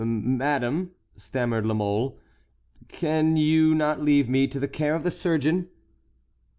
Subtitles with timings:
[0.03, 2.17] "Madame," stammered La Mole,
[2.87, 5.69] "can you not leave me to the care of the surgeon?"